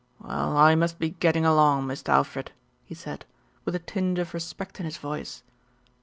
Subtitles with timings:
[0.19, 2.51] Well, I must be getting along, Mist' Alfred,"
[2.83, 3.23] he said,
[3.65, 5.43] with a tinge of respect in his voice.